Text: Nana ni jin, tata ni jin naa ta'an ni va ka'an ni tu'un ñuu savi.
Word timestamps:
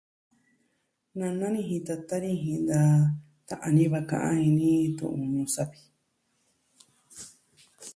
Nana 1.17 1.45
ni 1.53 1.61
jin, 1.69 1.83
tata 1.87 2.15
ni 2.23 2.31
jin 2.43 2.61
naa 2.69 2.95
ta'an 3.47 3.71
ni 3.75 3.83
va 3.91 3.99
ka'an 4.09 4.39
ni 4.57 4.69
tu'un 4.97 5.25
ñuu 5.33 5.49
savi. 5.55 5.79